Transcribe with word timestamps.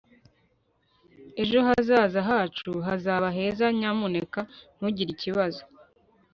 ejo 1.41 1.57
hazaza 1.67 2.19
hacu 2.29 2.71
hazaba 2.87 3.27
heza 3.37 3.65
nyamuneka 3.79 4.39
ntugire 4.75 5.11
ikibazo 5.15 5.61